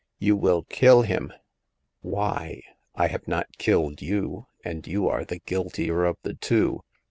[0.27, 1.31] "You will kill him!"
[2.01, 2.63] Why?
[2.95, 6.81] I have not killed you, and you are the guiltier of the two.